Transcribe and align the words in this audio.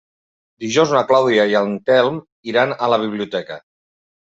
Dijous 0.63 0.93
na 0.95 1.03
Clàudia 1.11 1.45
i 1.51 1.53
en 1.61 1.77
Telm 1.91 2.19
iran 2.55 2.75
a 2.87 2.91
la 2.95 3.01
biblioteca. 3.07 3.63